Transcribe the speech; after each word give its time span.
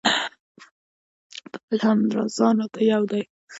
په 1.51 1.57
بل 1.67 1.79
هم 1.85 1.99
ځان 2.37 2.55
راته 2.61 2.81
یو 2.91 3.03
دی. 3.11 3.21